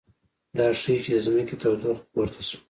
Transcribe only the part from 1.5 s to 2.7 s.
تودوخه پورته شوه